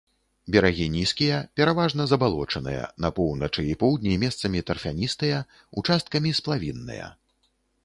[0.53, 5.45] Берагі нізкія, пераважна забалочаныя, на поўначы і поўдні месцамі тарфяністыя,
[5.83, 7.15] участкамі сплавінныя.